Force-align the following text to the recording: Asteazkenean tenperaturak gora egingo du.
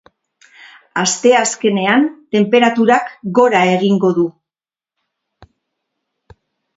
Asteazkenean 0.99 2.07
tenperaturak 2.35 3.11
gora 3.41 3.61
egingo 3.73 4.11
du. 4.15 4.23